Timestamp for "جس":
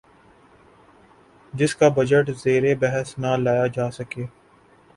1.53-1.75